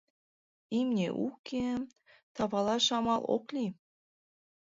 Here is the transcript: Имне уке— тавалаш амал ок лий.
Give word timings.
Имне 0.77 1.09
уке— 1.25 1.65
тавалаш 2.35 2.85
амал 2.97 3.21
ок 3.35 3.45
лий. 3.55 3.71